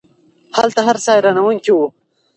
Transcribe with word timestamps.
هلته 0.57 0.79
هر 0.87 0.97
څه 1.03 1.09
حیرانوونکی 1.15 1.71
وو. 1.73 1.87